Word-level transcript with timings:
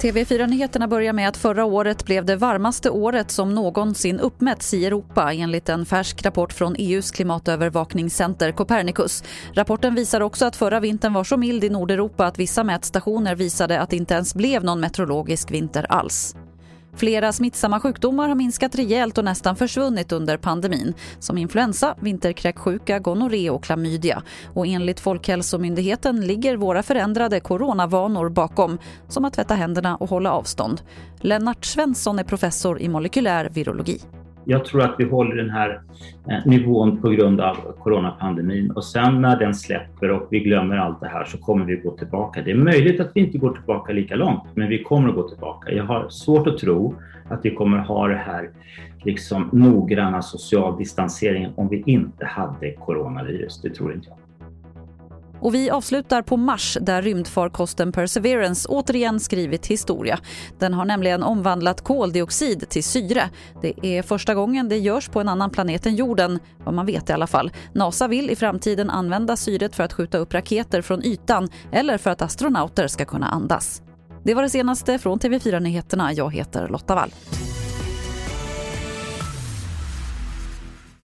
TV4-nyheterna 0.00 0.88
börjar 0.88 1.12
med 1.12 1.28
att 1.28 1.36
förra 1.36 1.64
året 1.64 2.04
blev 2.04 2.24
det 2.24 2.36
varmaste 2.36 2.90
året 2.90 3.30
som 3.30 3.54
någonsin 3.54 4.20
uppmätts 4.20 4.74
i 4.74 4.86
Europa 4.86 5.32
enligt 5.32 5.68
en 5.68 5.86
färsk 5.86 6.24
rapport 6.24 6.52
från 6.52 6.76
EUs 6.78 7.10
klimatövervakningscenter 7.10 8.52
Copernicus. 8.52 9.24
Rapporten 9.54 9.94
visar 9.94 10.20
också 10.20 10.46
att 10.46 10.56
förra 10.56 10.80
vintern 10.80 11.12
var 11.12 11.24
så 11.24 11.36
mild 11.36 11.64
i 11.64 11.70
Nordeuropa 11.70 12.26
att 12.26 12.38
vissa 12.38 12.64
mätstationer 12.64 13.34
visade 13.34 13.80
att 13.80 13.90
det 13.90 13.96
inte 13.96 14.14
ens 14.14 14.34
blev 14.34 14.64
någon 14.64 14.80
meteorologisk 14.80 15.50
vinter 15.50 15.86
alls. 15.88 16.34
Flera 16.96 17.32
smittsamma 17.32 17.80
sjukdomar 17.80 18.28
har 18.28 18.34
minskat 18.34 18.74
rejält 18.74 19.18
och 19.18 19.24
nästan 19.24 19.56
försvunnit 19.56 20.12
under 20.12 20.36
pandemin 20.36 20.94
som 21.18 21.38
influensa, 21.38 21.94
vinterkräksjuka, 22.00 22.98
gonorré 22.98 23.50
och 23.50 23.64
klamydia. 23.64 24.22
Och 24.54 24.66
enligt 24.66 25.00
Folkhälsomyndigheten 25.00 26.26
ligger 26.26 26.56
våra 26.56 26.82
förändrade 26.82 27.40
coronavanor 27.40 28.28
bakom 28.28 28.78
som 29.08 29.24
att 29.24 29.34
tvätta 29.34 29.54
händerna 29.54 29.96
och 29.96 30.10
hålla 30.10 30.32
avstånd. 30.32 30.80
Lennart 31.20 31.64
Svensson 31.64 32.18
är 32.18 32.24
professor 32.24 32.80
i 32.80 32.88
molekylär 32.88 33.48
virologi. 33.48 34.00
Jag 34.48 34.64
tror 34.64 34.82
att 34.82 34.94
vi 34.98 35.04
håller 35.04 35.36
den 35.36 35.50
här 35.50 35.80
eh, 36.30 36.46
nivån 36.46 37.00
på 37.00 37.08
grund 37.08 37.40
av 37.40 37.56
coronapandemin 37.78 38.70
och 38.70 38.84
sen 38.84 39.22
när 39.22 39.38
den 39.38 39.54
släpper 39.54 40.10
och 40.10 40.28
vi 40.30 40.40
glömmer 40.40 40.76
allt 40.76 41.00
det 41.00 41.08
här 41.08 41.24
så 41.24 41.38
kommer 41.38 41.64
vi 41.64 41.76
gå 41.76 41.90
tillbaka. 41.90 42.42
Det 42.42 42.50
är 42.50 42.56
möjligt 42.56 43.00
att 43.00 43.10
vi 43.14 43.20
inte 43.20 43.38
går 43.38 43.52
tillbaka 43.52 43.92
lika 43.92 44.14
långt, 44.14 44.42
men 44.54 44.68
vi 44.68 44.82
kommer 44.82 45.08
att 45.08 45.14
gå 45.14 45.28
tillbaka. 45.28 45.72
Jag 45.72 45.84
har 45.84 46.08
svårt 46.08 46.46
att 46.46 46.58
tro 46.58 46.94
att 47.28 47.40
vi 47.42 47.54
kommer 47.54 47.78
ha 47.78 48.08
det 48.08 48.22
här 48.26 48.50
liksom 49.04 49.48
noggranna 49.52 50.22
social 50.22 50.78
distanseringen 50.78 51.52
om 51.54 51.68
vi 51.68 51.82
inte 51.86 52.26
hade 52.26 52.72
coronavirus. 52.72 53.60
Det 53.62 53.70
tror 53.70 53.92
inte 53.92 54.08
jag. 54.08 54.25
Och 55.40 55.54
vi 55.54 55.70
avslutar 55.70 56.22
på 56.22 56.36
Mars 56.36 56.78
där 56.80 57.02
rymdfarkosten 57.02 57.92
Perseverance 57.92 58.68
återigen 58.68 59.20
skrivit 59.20 59.66
historia. 59.66 60.18
Den 60.58 60.74
har 60.74 60.84
nämligen 60.84 61.22
omvandlat 61.22 61.84
koldioxid 61.84 62.68
till 62.68 62.84
syre. 62.84 63.30
Det 63.62 63.86
är 63.86 64.02
första 64.02 64.34
gången 64.34 64.68
det 64.68 64.78
görs 64.78 65.08
på 65.08 65.20
en 65.20 65.28
annan 65.28 65.50
planet 65.50 65.86
än 65.86 65.96
jorden, 65.96 66.38
vad 66.64 66.74
man 66.74 66.86
vet 66.86 67.10
i 67.10 67.12
alla 67.12 67.26
fall. 67.26 67.50
NASA 67.72 68.08
vill 68.08 68.30
i 68.30 68.36
framtiden 68.36 68.90
använda 68.90 69.36
syret 69.36 69.76
för 69.76 69.82
att 69.82 69.92
skjuta 69.92 70.18
upp 70.18 70.34
raketer 70.34 70.82
från 70.82 71.04
ytan 71.04 71.48
eller 71.72 71.98
för 71.98 72.10
att 72.10 72.22
astronauter 72.22 72.88
ska 72.88 73.04
kunna 73.04 73.28
andas. 73.28 73.82
Det 74.24 74.34
var 74.34 74.42
det 74.42 74.50
senaste 74.50 74.98
från 74.98 75.18
TV4 75.18 75.60
Nyheterna. 75.60 76.12
Jag 76.12 76.34
heter 76.34 76.68
Lotta 76.68 76.94
Wall. 76.94 77.10